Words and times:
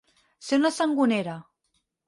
Ser 0.47 0.59
una 0.61 0.71
sangonera. 0.79 1.39